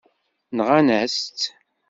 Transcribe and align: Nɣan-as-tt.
Nɣan-as-tt. 0.57 1.47